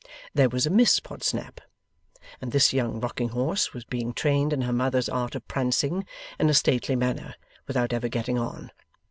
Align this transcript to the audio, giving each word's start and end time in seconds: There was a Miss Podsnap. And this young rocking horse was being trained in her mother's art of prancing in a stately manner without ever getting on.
There 0.33 0.49
was 0.49 0.65
a 0.65 0.71
Miss 0.71 0.99
Podsnap. 0.99 1.59
And 2.41 2.51
this 2.51 2.73
young 2.73 2.99
rocking 2.99 3.29
horse 3.29 3.71
was 3.71 3.85
being 3.85 4.13
trained 4.15 4.51
in 4.51 4.61
her 4.63 4.73
mother's 4.73 5.07
art 5.07 5.35
of 5.35 5.47
prancing 5.47 6.07
in 6.39 6.49
a 6.49 6.55
stately 6.55 6.95
manner 6.95 7.35
without 7.67 7.93
ever 7.93 8.07
getting 8.07 8.39
on. 8.39 8.71